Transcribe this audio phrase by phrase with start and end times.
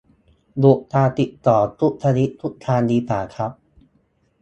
[0.59, 3.51] หยุดการติดต่อทุกชนิดทุกทางดีกว่าครับ